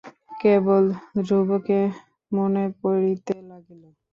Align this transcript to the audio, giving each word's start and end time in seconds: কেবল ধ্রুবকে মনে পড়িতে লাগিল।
কেবল 0.39 0.83
ধ্রুবকে 1.17 1.79
মনে 2.31 2.63
পড়িতে 2.81 3.35
লাগিল। 3.49 3.83